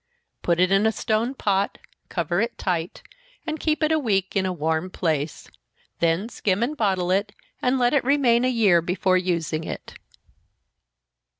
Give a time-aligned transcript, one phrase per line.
[0.41, 1.77] Put it in a stone pot,
[2.09, 3.03] cover it tight,
[3.45, 5.47] and keep it a week in a warm place,
[5.99, 9.93] then skim and bottle it, and let it remain a year before using it.